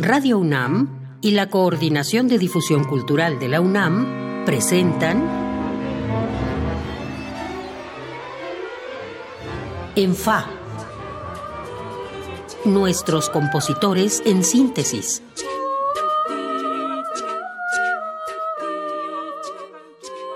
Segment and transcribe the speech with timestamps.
[0.00, 5.28] Radio UNAM y la Coordinación de Difusión Cultural de la UNAM presentan
[9.96, 10.46] En Fa.
[12.64, 15.20] Nuestros compositores en síntesis.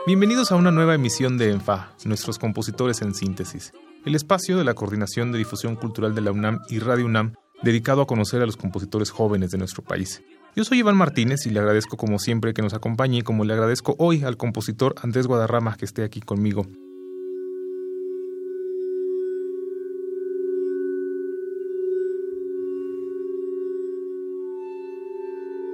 [0.04, 3.72] Bienvenidos a una nueva emisión de ENFA, nuestros compositores en síntesis,
[4.04, 8.02] el espacio de la Coordinación de Difusión Cultural de la UNAM y Radio UNAM dedicado
[8.02, 10.22] a conocer a los compositores jóvenes de nuestro país.
[10.54, 13.94] Yo soy Iván Martínez y le agradezco como siempre que nos acompañe, como le agradezco
[13.98, 16.66] hoy al compositor Andrés Guadarrama que esté aquí conmigo.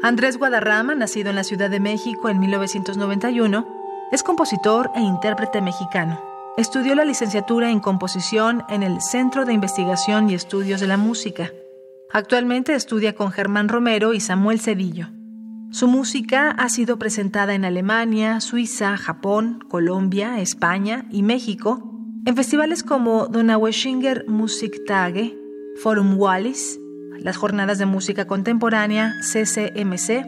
[0.01, 3.67] Andrés Guadarrama, nacido en la Ciudad de México en 1991,
[4.13, 6.21] es compositor e intérprete mexicano.
[6.57, 11.51] Estudió la licenciatura en composición en el Centro de Investigación y Estudios de la Música
[12.11, 15.09] Actualmente estudia con Germán Romero y Samuel Cedillo.
[15.71, 22.83] Su música ha sido presentada en Alemania, Suiza, Japón, Colombia, España y México en festivales
[22.83, 25.37] como Donaueschinger Musiktage,
[25.83, 26.81] Forum Wallis,
[27.21, 30.27] las Jornadas de Música Contemporánea CCMC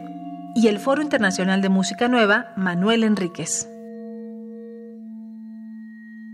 [0.55, 3.67] y el Foro Internacional de Música Nueva Manuel Enríquez.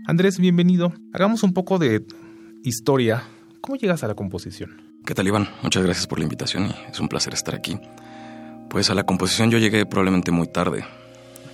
[0.06, 0.92] Andrés, bienvenido.
[1.12, 2.06] Hagamos un poco de
[2.64, 3.22] historia.
[3.62, 4.87] ¿Cómo llegas a la composición?
[5.08, 5.48] ¿Qué tal, Iván?
[5.62, 7.80] Muchas gracias por la invitación y es un placer estar aquí.
[8.68, 10.84] Pues a la composición yo llegué probablemente muy tarde,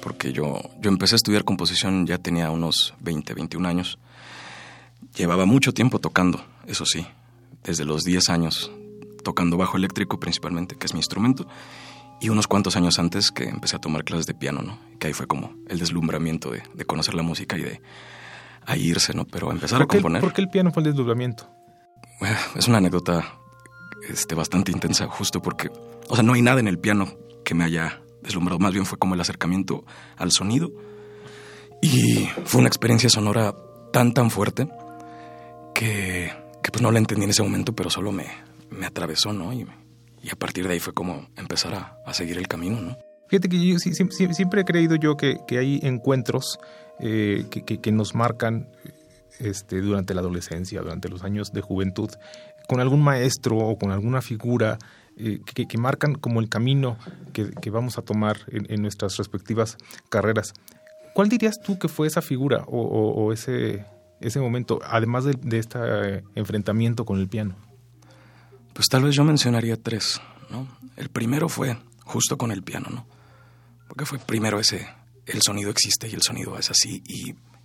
[0.02, 4.00] porque yo, yo empecé a estudiar composición ya tenía unos 20, 21 años.
[5.14, 7.06] Llevaba mucho tiempo tocando, eso sí,
[7.62, 8.72] desde los 10 años,
[9.22, 11.46] tocando bajo eléctrico principalmente, que es mi instrumento,
[12.20, 14.80] y unos cuantos años antes que empecé a tomar clases de piano, ¿no?
[14.98, 17.80] Que ahí fue como el deslumbramiento de, de conocer la música y de
[18.76, 19.24] irse, ¿no?
[19.26, 20.22] Pero empezar a componer.
[20.22, 21.48] ¿Por qué el piano fue el deslumbramiento?
[22.56, 23.24] Es una anécdota
[24.08, 25.70] este, bastante intensa, justo porque,
[26.08, 28.98] o sea, no hay nada en el piano que me haya deslumbrado, más bien fue
[28.98, 29.84] como el acercamiento
[30.16, 30.70] al sonido.
[31.82, 33.54] Y fue una experiencia sonora
[33.92, 34.68] tan, tan fuerte
[35.74, 36.32] que,
[36.72, 38.26] pues no la entendí en ese momento, pero solo me,
[38.70, 39.52] me atravesó, ¿no?
[39.52, 39.66] Y,
[40.22, 42.96] y, a partir de ahí fue como empezar a, a seguir el camino, ¿no?
[43.28, 46.58] Fíjate que yo siempre he creído yo que, que hay encuentros
[47.00, 48.68] eh, que, que, que, nos marcan
[49.40, 52.10] este, durante la adolescencia, durante los años de juventud,
[52.68, 54.78] con algún maestro o con alguna figura
[55.16, 56.96] eh, que, marcan como el camino
[57.32, 59.76] que, vamos a tomar en, nuestras respectivas
[60.08, 60.54] carreras.
[61.14, 63.84] ¿Cuál dirías tú que fue esa figura o, ese,
[64.20, 67.54] ese momento, además de, este eh, enfrentamiento con el piano?
[68.72, 70.20] Pues tal vez yo mencionaría tres,
[70.50, 70.66] ¿no?
[70.96, 73.06] El primero fue justo con el piano, ¿no?
[73.86, 74.88] Porque fue primero ese,
[75.26, 77.04] el sonido existe y el sonido es así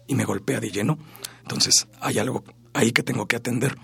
[0.07, 0.99] y me golpea de lleno.
[1.41, 2.43] Entonces hay algo
[2.73, 3.75] ahí que tengo que atender.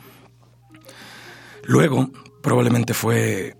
[1.67, 2.11] Luego,
[2.43, 3.57] probablemente fue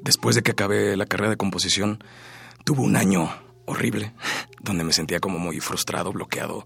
[0.00, 2.02] después de que acabé la carrera de composición,
[2.64, 3.28] tuve un año
[3.66, 4.12] horrible,
[4.60, 6.64] donde me sentía como muy frustrado, bloqueado,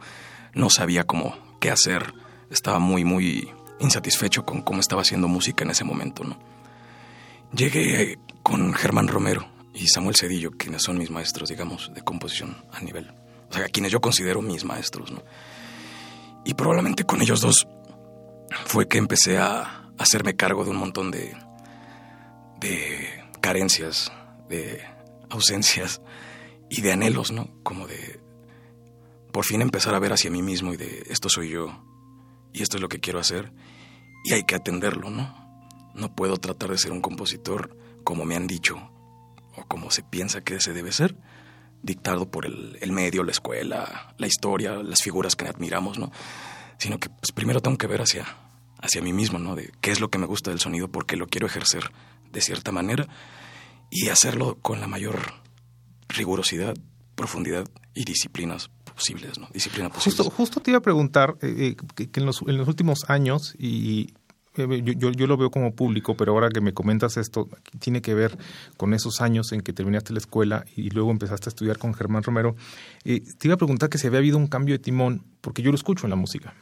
[0.55, 2.15] no sabía cómo qué hacer,
[2.51, 6.23] estaba muy, muy insatisfecho con cómo estaba haciendo música en ese momento.
[7.53, 12.81] Llegué con Germán Romero y Samuel Cedillo, quienes son mis maestros, digamos, de composición a
[12.81, 13.11] nivel,
[13.51, 15.23] o sea, quienes yo considero mis maestros, ¿no?
[16.45, 17.67] Y probablemente con ellos dos
[18.67, 21.34] fue que empecé a hacerme cargo de un montón de,
[22.60, 24.12] de carencias,
[24.48, 24.80] de
[25.30, 26.00] ausencias
[26.70, 27.48] y de anhelos, ¿no?
[27.62, 28.20] Como de
[29.32, 31.82] por fin empezar a ver hacia mí mismo y de esto soy yo
[32.53, 33.53] y esto es lo que quiero hacer
[34.25, 35.34] y hay que atenderlo, ¿no?
[35.94, 38.76] No puedo tratar de ser un compositor como me han dicho
[39.56, 41.16] o como se piensa que se debe ser,
[41.82, 46.10] dictado por el, el medio, la escuela, la historia, las figuras que admiramos, ¿no?
[46.78, 48.26] Sino que pues, primero tengo que ver hacia,
[48.82, 49.56] hacia mí mismo, ¿no?
[49.56, 51.91] De qué es lo que me gusta del sonido, porque lo quiero ejercer
[52.32, 53.06] de cierta manera
[53.91, 55.20] y hacerlo con la mayor
[56.09, 56.75] rigurosidad,
[57.15, 59.48] profundidad y disciplinas posibles, ¿no?
[59.53, 60.16] Disciplina posible.
[60.16, 63.54] Justo, justo te iba a preguntar eh, que, que en, los, en, los, últimos años,
[63.59, 64.15] y
[64.56, 67.48] eh, yo, yo, yo, lo veo como público, pero ahora que me comentas esto,
[67.78, 68.36] tiene que ver
[68.77, 72.22] con esos años en que terminaste la escuela y luego empezaste a estudiar con Germán
[72.22, 72.57] Romero.
[73.04, 75.71] Eh, te iba a preguntar que si había habido un cambio de timón, porque yo
[75.71, 76.54] lo escucho en la música.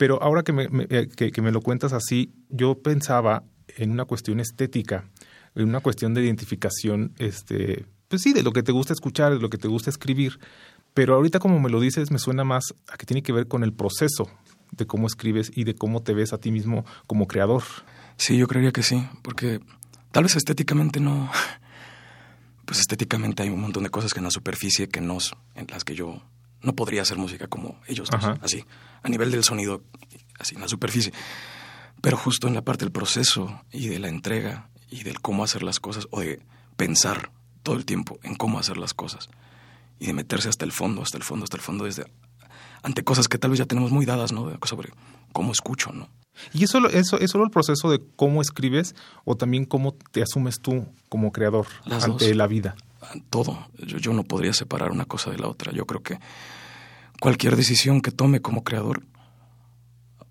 [0.00, 3.44] Pero ahora que me, eh, que me lo cuentas así, yo pensaba
[3.76, 5.10] en una cuestión estética,
[5.54, 9.40] en una cuestión de identificación, este, pues sí, de lo que te gusta escuchar, de
[9.40, 10.38] lo que te gusta escribir.
[10.94, 13.62] Pero ahorita como me lo dices, me suena más a que tiene que ver con
[13.62, 14.30] el proceso
[14.72, 17.62] de cómo escribes y de cómo te ves a ti mismo como creador.
[18.16, 19.60] Sí, yo creería que sí, porque
[20.12, 21.30] tal vez estéticamente no.
[22.64, 25.18] Pues estéticamente hay un montón de cosas que en la superficie que no,
[25.56, 26.22] en las que yo
[26.62, 28.64] no podría hacer música como ellos dos, así,
[29.02, 29.82] a nivel del sonido,
[30.38, 31.12] así en la superficie.
[32.00, 35.62] Pero justo en la parte del proceso y de la entrega y del cómo hacer
[35.62, 36.40] las cosas o de
[36.76, 37.30] pensar
[37.62, 39.28] todo el tiempo en cómo hacer las cosas
[39.98, 42.04] y de meterse hasta el fondo, hasta el fondo, hasta el fondo desde
[42.82, 44.50] ante cosas que tal vez ya tenemos muy dadas, ¿no?
[44.64, 44.90] Sobre
[45.32, 46.08] cómo escucho, ¿no?
[46.54, 50.60] ¿Y eso, eso es solo el proceso de cómo escribes o también cómo te asumes
[50.60, 52.76] tú como creador ante la vida?
[53.30, 53.68] Todo.
[53.78, 55.72] Yo, no podría separar una cosa de la otra.
[55.72, 56.18] Yo creo que
[57.20, 59.02] cualquier decisión que tome como creador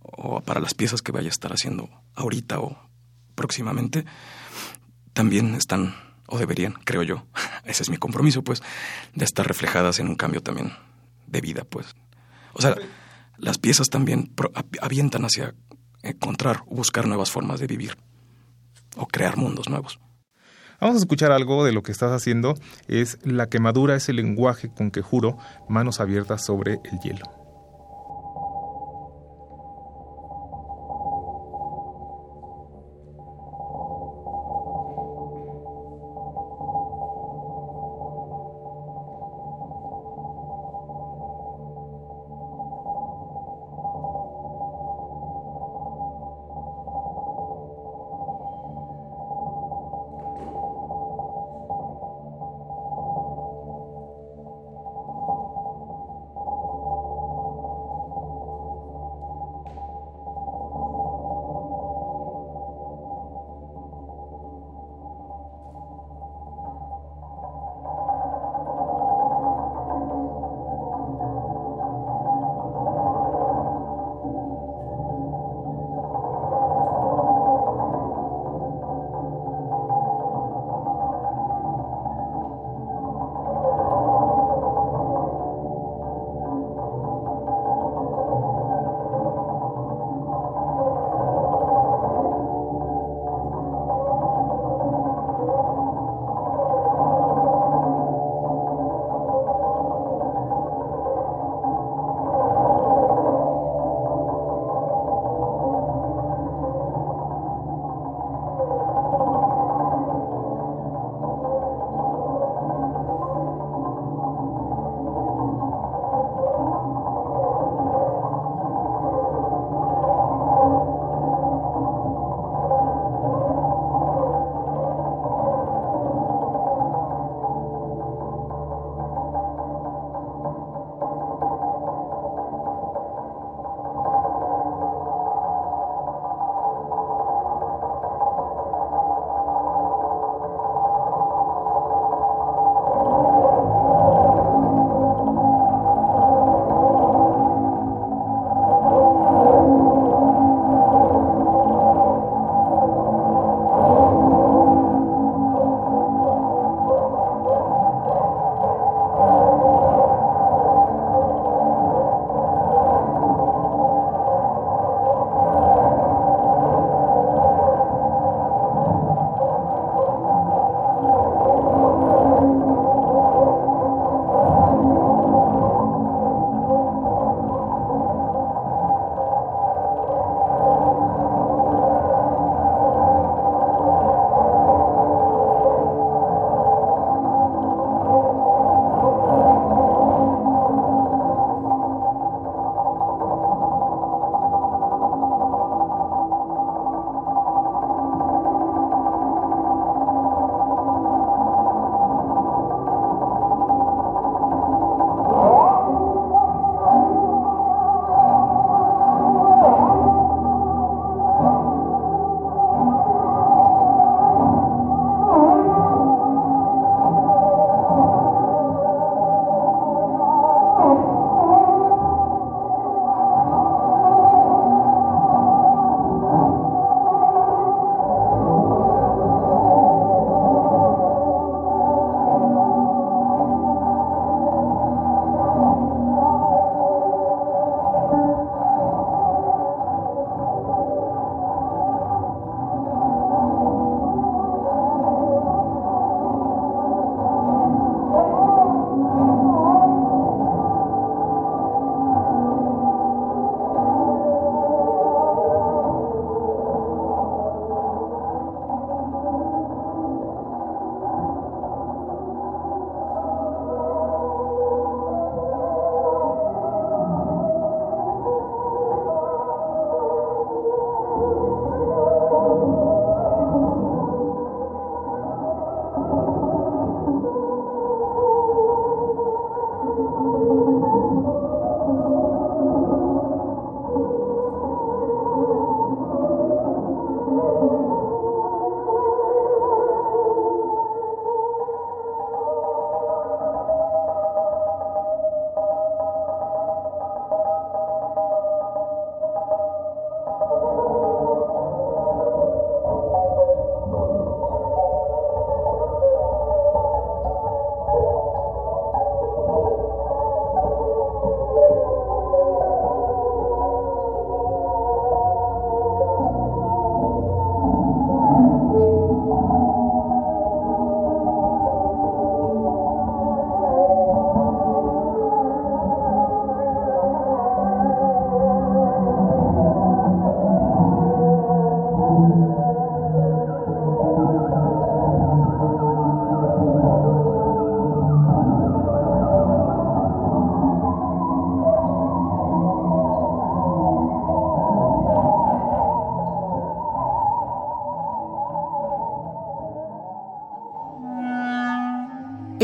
[0.01, 2.77] o para las piezas que vaya a estar haciendo ahorita o
[3.35, 4.05] próximamente,
[5.13, 5.95] también están,
[6.27, 7.25] o deberían, creo yo,
[7.63, 8.61] ese es mi compromiso, pues,
[9.15, 10.73] de estar reflejadas en un cambio también
[11.27, 11.95] de vida, pues.
[12.53, 12.75] O sea,
[13.37, 14.33] las piezas también
[14.81, 15.55] avientan hacia
[16.03, 17.97] encontrar o buscar nuevas formas de vivir
[18.97, 19.99] o crear mundos nuevos.
[20.81, 22.55] Vamos a escuchar algo de lo que estás haciendo.
[22.87, 25.37] Es La quemadura es el lenguaje con que juro
[25.67, 27.38] manos abiertas sobre el hielo.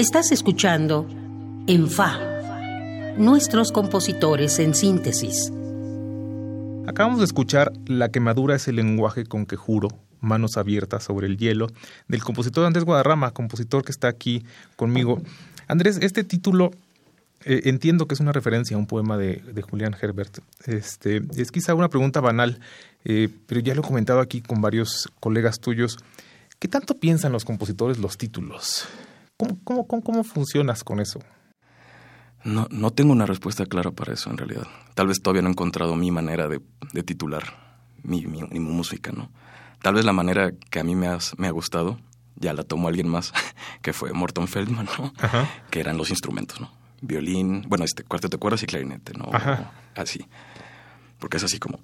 [0.06, 1.08] Estás escuchando
[1.66, 2.20] En Fa,
[3.18, 5.52] nuestros compositores en síntesis.
[6.86, 9.88] Acabamos de escuchar La quemadura es el lenguaje con que juro,
[10.22, 11.70] manos abiertas sobre el hielo,
[12.08, 14.46] del compositor Andrés Guadarrama, compositor que está aquí
[14.76, 15.24] conmigo.
[15.68, 16.70] Andrés, este título
[17.44, 20.38] eh, entiendo que es una referencia a un poema de, Julián Herbert.
[20.68, 22.60] Este, es quizá una pregunta banal,
[23.06, 25.98] eh, pero ya lo he comentado aquí con varios colegas tuyos.
[26.60, 28.88] ¿Qué tanto piensan los compositores los títulos?
[29.38, 31.20] ¿Cómo, cómo, cómo, cómo funcionas con eso?
[32.44, 34.68] No, no tengo una respuesta clara para eso, en realidad.
[34.94, 36.62] Tal vez todavía no he encontrado mi manera de,
[37.04, 37.44] titular
[38.04, 39.32] mi, mi, música, ¿no?
[39.82, 42.00] Tal vez la manera que a mí me, me ha gustado,
[42.36, 43.34] ya la tomó alguien más,
[43.82, 45.12] que fue Morton Feldman, ¿no?
[45.72, 46.72] Que eran los instrumentos, ¿no?
[47.02, 49.30] Violín, bueno, este cuarteto de cuerdas y clarinete, ¿no?
[49.96, 50.26] Así.
[51.20, 51.80] Porque es así como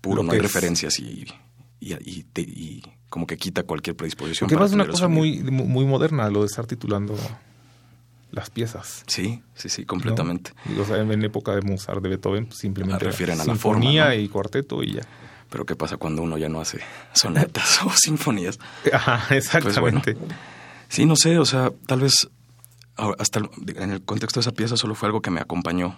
[0.00, 1.26] puro, no hay referencias y,
[1.80, 4.48] y, y, como que quita cualquier predisposición.
[4.48, 7.16] Que es una cosa muy, muy moderna lo de estar titulando
[8.30, 9.02] las piezas.
[9.06, 10.52] Sí, sí, sí, completamente.
[10.78, 14.28] O sea, en época de Mozart, de Beethoven, pues, simplemente refieren a la forma, y
[14.28, 15.02] cuarteto y ya.
[15.50, 16.78] Pero ¿qué pasa cuando uno ya no hace
[17.12, 18.58] sonatas o sinfonías?
[18.92, 20.16] Ajá, pues, exactamente.
[20.88, 22.30] sí, no sé, o sea, tal vez
[23.18, 25.96] hasta en el contexto de esa pieza solo fue algo que me acompañó,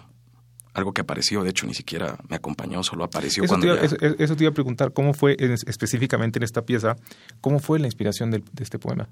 [0.73, 4.35] algo que apareció, de hecho ni siquiera me acompañó, solo apareció cuando te iba, eso,
[4.35, 6.95] te iba a preguntar, ¿cómo fue específicamente en esta pieza,
[7.41, 9.07] cómo fue la inspiración de este poema?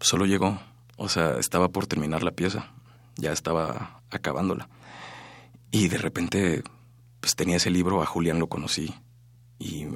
[0.00, 0.60] Solo llegó,
[0.96, 2.70] o sea, estaba por terminar la pieza,
[3.16, 4.68] ya estaba acabándola.
[5.70, 6.62] Y de repente,
[7.20, 8.94] pues tenía ese libro, a Julián lo conocí
[9.58, 9.86] y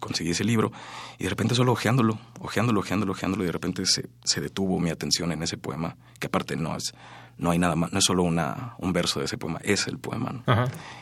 [0.00, 0.72] conseguí ese libro
[1.18, 4.90] y de repente solo ojeándolo, ojeándolo, ojeándolo, ojeándolo y de repente se, se, detuvo mi
[4.90, 6.94] atención en ese poema, que aparte no es,
[7.36, 9.98] no hay nada más, no es solo una, un verso de ese poema, es el
[9.98, 10.42] poema.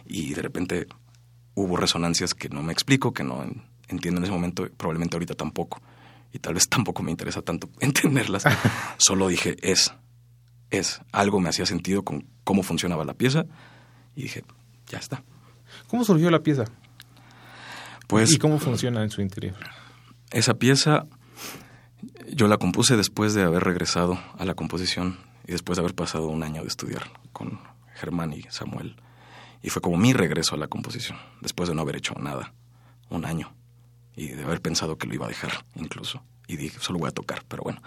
[0.04, 0.86] Y de repente
[1.54, 3.44] hubo resonancias que no me explico, que no
[3.88, 5.80] entiendo en ese momento, probablemente ahorita tampoco
[6.32, 8.44] y tal vez tampoco me interesa tanto entenderlas.
[8.98, 9.92] Solo dije, es,
[10.70, 11.00] es.
[11.12, 13.46] Algo me hacía sentido con cómo funcionaba la pieza
[14.14, 14.44] y dije,
[14.86, 15.22] ya está.
[15.88, 16.64] ¿Cómo surgió la pieza?
[18.06, 19.56] Pues, ¿Y cómo funciona en su interior?
[20.30, 21.06] Esa pieza
[22.32, 26.28] yo la compuse después de haber regresado a la composición y después de haber pasado
[26.28, 27.60] un año de estudiar con
[27.94, 28.96] Germán y Samuel.
[29.62, 32.52] Y fue como mi regreso a la composición, después de no haber hecho nada,
[33.10, 33.52] un año
[34.16, 36.22] y de haber pensado que lo iba a dejar incluso.
[36.48, 37.82] Y dije, solo voy a tocar, pero bueno.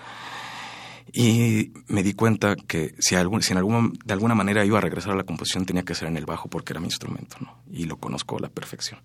[1.12, 3.60] Y me di cuenta que si, algún, si en
[4.06, 6.50] de alguna manera iba a regresar a la composición tenía que ser en el bajo
[6.50, 7.64] porque era mi instrumento, ¿no?
[7.72, 9.00] Y lo conozco a la perfección.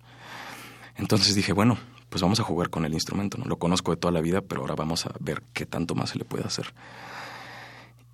[0.95, 1.77] Entonces dije, bueno,
[2.09, 3.45] pues vamos a jugar con el instrumento, ¿no?
[3.45, 6.17] Lo conozco de toda la vida, pero ahora vamos a ver qué tanto más se
[6.17, 6.73] le puede hacer.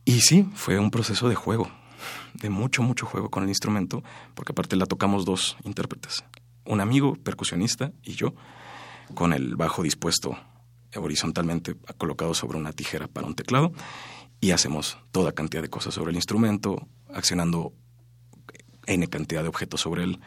[0.05, 1.69] Y sí, fue un proceso de juego,
[2.33, 6.23] de mucho, mucho juego con el instrumento, porque aparte la tocamos dos intérpretes,
[6.65, 8.33] un amigo percusionista y yo,
[9.13, 10.37] con el bajo dispuesto
[10.95, 13.71] horizontalmente colocado sobre una tijera para un teclado
[14.41, 17.73] y hacemos toda cantidad de cosas sobre el instrumento, accionando
[18.87, 20.19] n cantidad de objetos sobre él,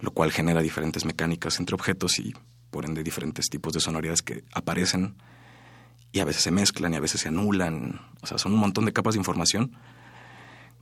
[0.00, 2.34] lo cual genera diferentes mecánicas entre objetos y
[2.70, 5.16] por ende diferentes tipos de sonoridades que aparecen
[6.12, 8.00] y a veces se mezclan y a veces se anulan.
[8.22, 9.76] O sea, son un montón de capas de información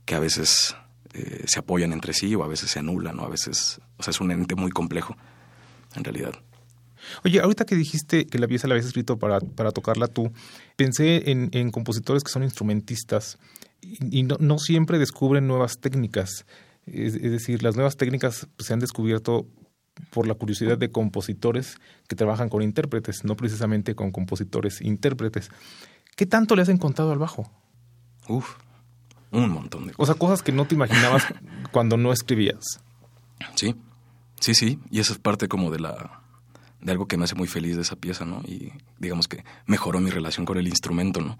[0.05, 0.75] que a veces
[1.13, 3.81] eh, se apoyan entre sí o a veces se anulan o a veces...
[3.97, 5.17] O sea, es un ente muy complejo,
[5.95, 6.33] en realidad.
[7.23, 10.31] Oye, ahorita que dijiste que la pieza la habías escrito para, para tocarla tú,
[10.75, 13.37] pensé en, compositores que son instrumentistas
[13.81, 16.45] y, no, siempre descubren nuevas técnicas.
[16.87, 19.47] Es, decir, las nuevas técnicas se han descubierto
[20.11, 21.77] por la curiosidad de compositores
[22.07, 25.49] que trabajan con intérpretes, no precisamente con compositores intérpretes.
[26.15, 27.51] ¿Qué tanto le has encontrado al bajo?
[28.29, 28.55] Uf,
[29.31, 29.99] un montón de cosas.
[29.99, 31.25] O sea, cosas que no te imaginabas
[31.71, 32.81] cuando no escribías.
[33.55, 33.75] Sí,
[34.39, 34.79] sí, sí.
[34.89, 36.21] Y esa es parte como de la,
[36.81, 38.41] de algo que me hace muy feliz de esa pieza, ¿no?
[38.45, 41.37] Y digamos que mejoró mi relación con el instrumento, ¿no?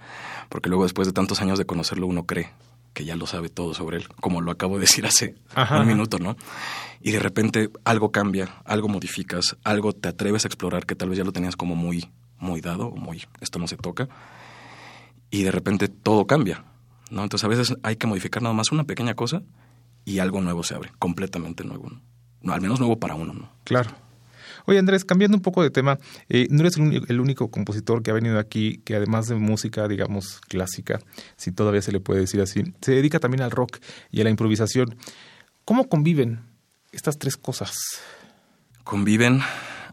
[0.50, 2.52] Porque luego después de tantos años de conocerlo uno cree
[2.98, 6.18] que ya lo sabe todo sobre él, como lo acabo de decir hace un minuto,
[6.18, 6.36] ¿no?
[7.00, 11.20] Y de repente algo cambia, algo modificas, algo te atreves a explorar que tal vez
[11.20, 14.10] ya lo tenías como muy, muy dado, muy, esto no se toca,
[15.30, 16.64] y de repente todo cambia,
[17.12, 17.22] ¿no?
[17.22, 19.44] Entonces a veces hay que modificar nada más una pequeña cosa
[20.04, 22.02] y algo nuevo se abre, completamente nuevo, ¿no?
[22.42, 23.52] no al menos nuevo para uno, ¿no?
[23.64, 23.92] Claro.
[24.70, 25.98] Oye, Andrés, cambiando un poco de tema,
[26.28, 30.42] eh, no eres el único, compositor que ha venido aquí que además de música, digamos,
[30.42, 31.00] clásica,
[31.38, 33.78] si todavía se le puede decir así, se dedica también al rock
[34.12, 34.98] y a la improvisación.
[35.64, 36.42] ¿Cómo conviven
[36.92, 37.78] estas tres cosas?
[38.84, 39.40] Conviven,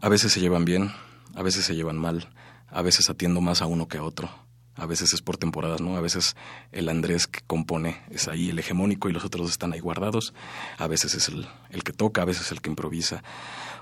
[0.01, 0.91] a veces se llevan bien,
[1.35, 2.27] a veces se llevan mal,
[2.67, 4.44] a veces atiendo más a uno que a otro.
[4.75, 5.95] A veces es por temporadas, ¿no?
[5.95, 6.35] A veces
[6.71, 10.33] el Andrés que compone es ahí el hegemónico y los otros están ahí guardados.
[10.77, 13.23] A veces es el, el que toca, a veces el que improvisa.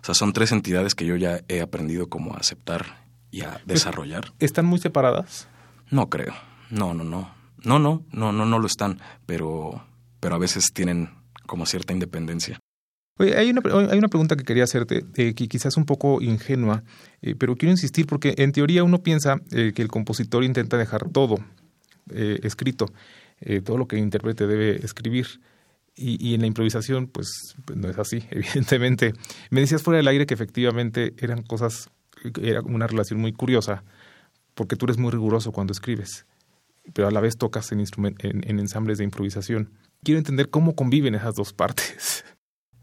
[0.02, 3.62] O sea, son tres entidades que yo ya he aprendido como a aceptar y a
[3.66, 4.34] desarrollar.
[4.40, 5.48] ¿Están muy separadas?
[5.90, 6.34] No creo.
[6.70, 7.34] No, no, no.
[7.64, 9.86] No, no, no, no, no lo están, pero,
[10.20, 11.10] pero a veces tienen
[11.48, 12.60] como cierta independencia.
[13.20, 16.84] Hay, una, hay una pregunta que quería hacerte, eh, que quizás un poco ingenua,
[17.22, 21.10] eh, pero quiero insistir porque en teoría uno piensa eh, que el compositor intenta dejar
[21.10, 21.38] todo
[22.10, 22.88] escrito,
[23.64, 25.40] todo lo que el intérprete debe escribir.
[25.96, 29.14] Y, en la improvisación, pues no es así, evidentemente.
[29.52, 31.90] Me decías fuera del aire que efectivamente eran cosas,
[32.42, 33.84] era una relación muy curiosa,
[34.54, 36.26] porque tú eres muy riguroso cuando escribes,
[36.94, 39.72] pero a la vez tocas en, en, en ensambles de improvisación.
[40.04, 42.26] Quiero entender cómo conviven esas dos partes.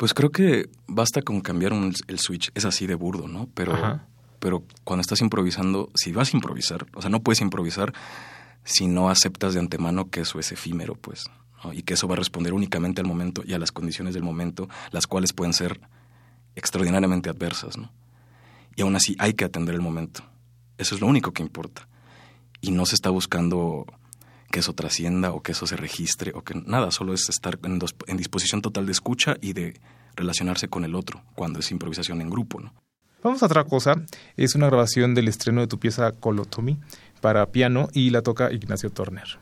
[0.01, 2.51] Pues creo que basta con cambiar un, el switch.
[2.55, 3.51] Es así de burdo, ¿no?
[3.53, 4.01] Pero,
[4.39, 7.93] pero cuando estás improvisando, si vas a improvisar, o sea, no puedes improvisar
[8.65, 11.25] si no aceptas de antemano que eso es efímero, pues.
[11.75, 14.71] Y que eso va a responder únicamente al momento y a las condiciones del momento,
[14.91, 15.83] las cuales pueden ser
[16.57, 17.93] extraordinariamente adversas, ¿no?
[18.77, 20.23] Y aún así hay que atender el momento.
[20.79, 21.89] Eso es lo único que importa.
[22.63, 23.85] Y no se está buscando
[24.51, 27.79] que eso trascienda o que eso se registre o que nada, solo es estar en,
[28.07, 29.81] en disposición total de escucha y de
[30.17, 32.61] relacionarse con el otro cuando es improvisación en grupo.
[32.61, 32.75] ¿no?
[33.23, 33.95] Vamos a otra cosa,
[34.37, 36.79] es una grabación del estreno de tu pieza Colotomy
[37.21, 39.39] para piano y la toca Ignacio Torner.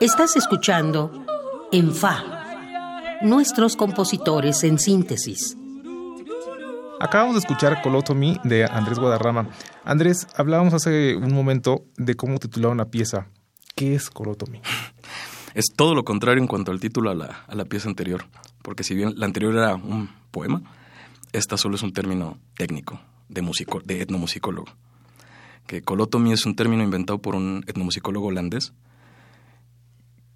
[0.00, 1.26] Estás escuchando
[1.72, 2.22] En Fa,
[3.22, 5.56] nuestros compositores en síntesis.
[7.00, 9.48] Acabamos de escuchar Colotomy de Andrés Guadarrama.
[9.84, 13.26] Andrés, hablábamos hace un momento de cómo titular una pieza.
[13.74, 14.60] ¿Qué es Colotomy?
[15.54, 18.24] Es todo lo contrario en cuanto al título a la, a la pieza anterior,
[18.62, 20.62] porque si bien la anterior era un poema,
[21.32, 24.68] esta solo es un término técnico de, musico, de etnomusicólogo.
[25.66, 28.72] Que colotomy es un término inventado por un etnomusicólogo holandés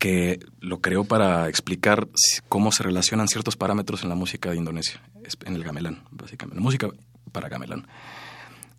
[0.02, 2.08] que lo creó para explicar
[2.48, 5.00] cómo se relacionan ciertos parámetros en la música de Indonesia,
[5.44, 6.88] en el gamelán, básicamente, la música
[7.30, 7.86] para gamelán,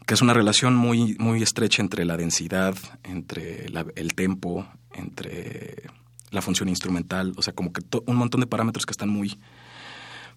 [0.06, 5.84] que es una relación muy, muy estrecha entre la densidad, entre el tempo, entre
[6.30, 9.40] la función instrumental, o sea, como que un montón de parámetros que están muy,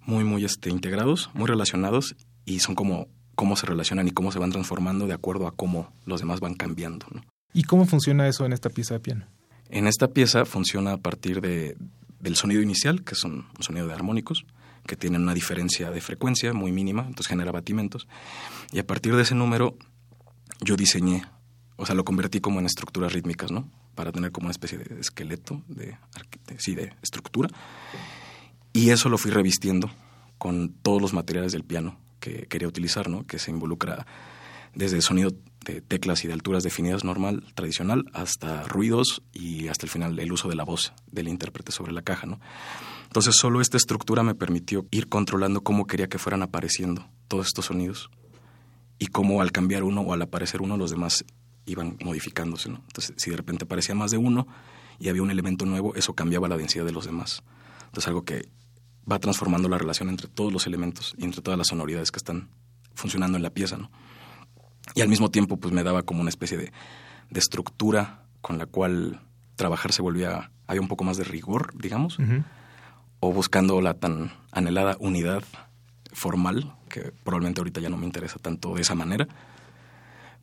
[0.05, 4.39] muy, muy este, integrados, muy relacionados y son como cómo se relacionan y cómo se
[4.39, 7.07] van transformando de acuerdo a cómo los demás van cambiando.
[7.53, 9.27] ¿Y cómo funciona eso en esta pieza de piano?
[9.71, 11.77] En esta pieza funciona a partir de,
[12.21, 14.45] del sonido inicial, que es un, sonido de armónicos,
[14.87, 18.07] que tienen una diferencia de frecuencia muy mínima, entonces genera batimentos.
[18.73, 19.77] Y a partir de ese número
[20.61, 21.25] yo diseñé,
[21.77, 23.69] o sea, lo convertí como en estructuras rítmicas, ¿no?
[23.95, 25.97] Para tener como una especie de esqueleto, de,
[26.59, 27.49] sí, de estructura.
[28.73, 29.91] Y eso lo fui revistiendo
[30.39, 33.27] con todos los materiales del piano que quería utilizar, ¿no?
[33.27, 34.07] Que se involucra
[34.75, 35.33] desde sonido
[35.75, 40.49] teclas y de alturas definidas normal, tradicional, hasta ruidos y hasta el final el uso
[40.49, 42.41] de la voz del intérprete sobre la caja, ¿no?
[43.05, 47.67] Entonces solo esta estructura me permitió ir controlando cómo quería que fueran apareciendo todos estos
[47.67, 48.11] sonidos
[48.99, 51.25] y cómo al cambiar uno o al aparecer uno los demás
[51.67, 52.83] iban modificándose, ¿no?
[52.87, 54.47] Entonces si de repente aparecía más de uno
[54.99, 57.43] y había un elemento nuevo, eso cambiaba la densidad de los demás.
[57.87, 58.49] Entonces algo que
[59.11, 62.49] va transformando la relación entre todos los elementos y entre todas las sonoridades que están
[62.95, 63.91] funcionando en la pieza, ¿no?
[64.95, 66.73] Y al mismo tiempo, pues me daba como una especie de,
[67.35, 69.21] estructura con la cual
[69.57, 72.19] trabajar se volvía, había un poco más de rigor, digamos,
[73.21, 75.43] o buscando la tan anhelada unidad
[76.13, 79.27] formal, que probablemente ahorita ya no me interesa tanto de esa manera,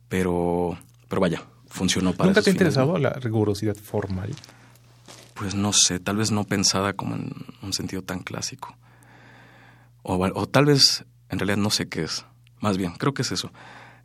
[0.08, 0.78] pero,
[1.08, 4.34] pero vaya, funcionó para ¿Nunca te ha interesado la rigurosidad formal?
[5.34, 8.76] Pues no sé, tal vez no pensada como en un sentido tan clásico.
[10.02, 12.24] O, o tal vez en realidad no sé qué es.
[12.60, 13.50] Más bien, creo que es eso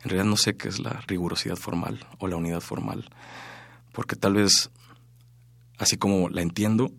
[0.02, 3.08] en realidad no sé qué es la rigurosidad formal o la unidad formal,
[3.92, 4.70] porque tal vez,
[5.78, 6.92] así como la entiendo,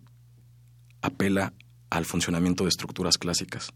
[1.02, 1.54] apela
[1.90, 3.74] al funcionamiento de estructuras clásicas.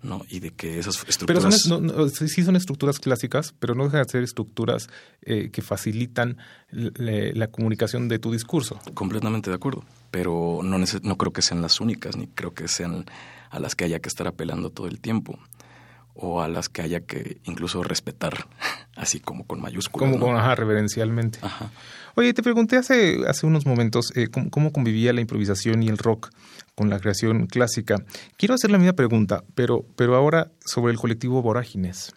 [0.00, 0.22] ¿no?
[0.28, 1.66] Y de que esas estructuras...
[1.66, 4.88] Pero sí son estructuras clásicas, pero no dejan de ser estructuras
[5.22, 6.36] eh, que facilitan
[6.70, 8.78] la comunicación de tu discurso.
[8.94, 13.06] Completamente de acuerdo, pero no, no creo que sean las únicas, ni creo que sean
[13.50, 15.36] a las que haya que estar apelando todo el tiempo
[16.20, 18.48] o a las que haya que incluso respetar,
[18.96, 20.10] así como con mayúsculas.
[20.10, 21.38] Como con, ajá, reverencialmente.
[21.42, 21.70] Ajá.
[22.16, 26.30] Oye, te pregunté hace, hace unos momentos eh, cómo, convivía la improvisación y el rock
[26.74, 27.96] con la creación clásica.
[28.36, 32.12] Quiero hacer la misma pregunta, pero, pero ahora sobre el colectivo Vorágines,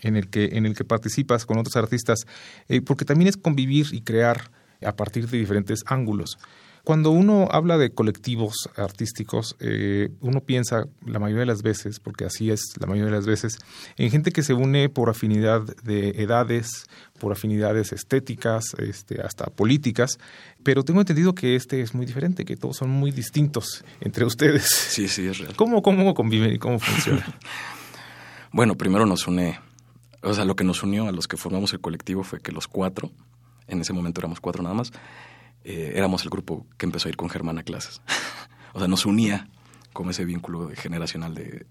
[0.00, 2.26] en el que, en el que participas con otros artistas,
[2.68, 4.50] eh, porque también es convivir y crear
[4.82, 6.38] a partir de diferentes ángulos.
[6.84, 12.24] Cuando uno habla de colectivos artísticos, eh, uno piensa la mayoría de las veces, porque
[12.24, 13.58] así es la mayoría de las veces,
[13.96, 16.86] en gente que se une por afinidad de edades,
[17.20, 20.18] por afinidades estéticas, este, hasta políticas,
[20.64, 24.64] pero tengo entendido que este es muy diferente, que todos son muy distintos entre ustedes.
[24.64, 25.54] Sí, sí, es real.
[25.54, 27.24] ¿Cómo, cómo conviven y cómo funciona?
[28.52, 29.60] bueno, primero nos une,
[30.20, 32.66] o sea, lo que nos unió a los que formamos el colectivo fue que los
[32.66, 33.12] cuatro,
[33.68, 34.90] en ese momento éramos cuatro nada más,
[35.64, 38.00] eh, éramos el grupo que empezó a ir con Germán a clases.
[38.72, 39.48] o sea, nos unía
[39.92, 41.66] como ese vínculo generacional de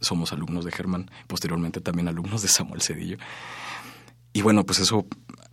[0.00, 3.18] somos alumnos de Germán, posteriormente también alumnos de Samuel Cedillo.
[4.32, 5.06] Y bueno, pues eso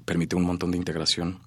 [0.05, 1.39] permitió un montón de integración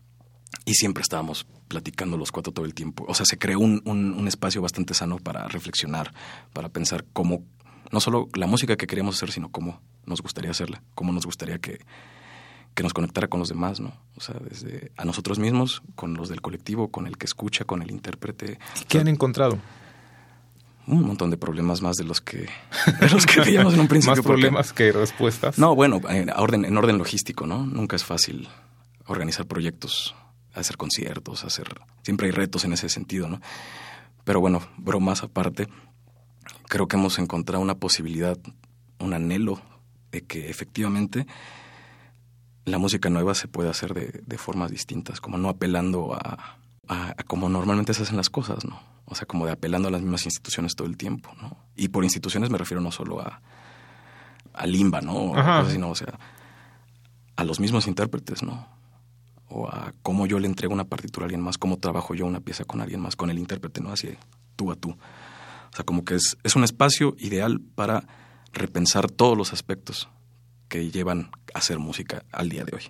[0.65, 3.05] y siempre estábamos platicando los cuatro todo el tiempo.
[3.09, 6.13] O sea, se creó un, un, espacio bastante sano para reflexionar,
[6.53, 7.45] para pensar cómo,
[7.91, 11.59] no solo la música que queríamos hacer, sino cómo nos gustaría hacerla, cómo nos gustaría
[11.59, 11.81] que,
[12.75, 13.93] que nos conectara con los demás, ¿no?
[14.17, 17.83] O sea, desde a nosotros mismos, con los del colectivo, con el que escucha, con
[17.83, 18.59] el intérprete.
[18.81, 19.59] ¿Y qué han encontrado?
[20.87, 22.49] Un montón de problemas más de los que,
[23.01, 24.17] de los que veíamos en un principio.
[24.17, 25.59] ¿Más problemas que respuestas?
[25.59, 27.65] No, bueno, en orden, en orden logístico, ¿no?
[27.65, 28.49] Nunca es fácil
[29.07, 30.15] organizar proyectos,
[30.55, 31.69] hacer conciertos, hacer...
[32.03, 33.41] Siempre hay retos en ese sentido, ¿no?
[34.25, 35.69] Pero bueno, bromas aparte,
[36.69, 38.39] creo que hemos encontrado una posibilidad,
[38.99, 39.61] un anhelo
[40.13, 41.27] de que efectivamente
[42.71, 47.49] la música nueva se puede hacer de, formas distintas, como no apelando a, a, como
[47.49, 48.81] normalmente se hacen las cosas, ¿no?
[49.07, 51.57] O sea, como de apelando a las mismas instituciones todo el tiempo, ¿no?
[51.77, 53.41] Y por instituciones me refiero no solo a,
[54.53, 55.33] a Limba, ¿no?
[55.33, 56.19] O, sino, o sea,
[57.37, 58.81] a los mismos intérpretes, ¿no?
[59.51, 62.41] o a cómo yo le entrego una partitura a alguien más, cómo trabajo yo una
[62.41, 63.91] pieza con alguien más, con el intérprete, ¿no?
[63.91, 64.17] Así
[64.55, 64.91] tú a tú.
[64.91, 68.07] O sea, como que es, es un espacio ideal para
[68.53, 70.09] repensar todos los aspectos
[70.71, 72.85] que llevan a hacer música al día de hoy.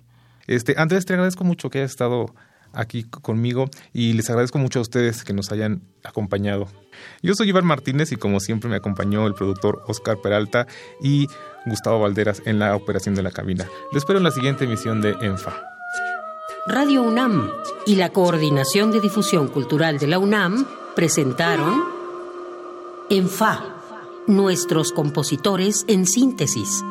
[0.47, 2.33] Este, Andrés, te agradezco mucho que hayas estado
[2.73, 6.67] aquí conmigo y les agradezco mucho a ustedes que nos hayan acompañado.
[7.21, 10.67] Yo soy Iván Martínez y como siempre me acompañó el productor Oscar Peralta
[11.01, 11.27] y
[11.65, 13.67] Gustavo Valderas en la operación de la cabina.
[13.91, 15.61] Lo espero en la siguiente emisión de ENFA.
[16.67, 17.49] Radio UNAM
[17.87, 20.65] y la Coordinación de Difusión Cultural de la UNAM
[20.95, 21.83] presentaron
[23.09, 23.75] ENFA,
[24.27, 26.83] nuestros compositores en síntesis